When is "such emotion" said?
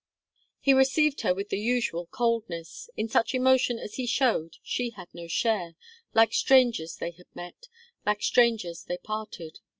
3.07-3.77